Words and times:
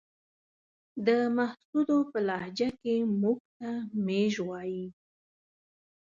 د 1.07 1.09
محسودو 1.37 1.97
په 2.11 2.19
لهجه 2.27 2.69
کې 2.81 2.95
موږ 3.21 3.39
ته 3.57 3.69
ميژ 4.05 4.33
وايې. 4.49 4.85